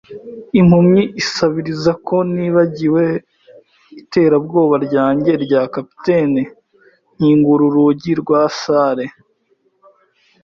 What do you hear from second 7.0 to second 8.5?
nkingura urugi rwa